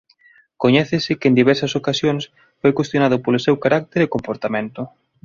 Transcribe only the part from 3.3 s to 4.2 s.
seu carácter e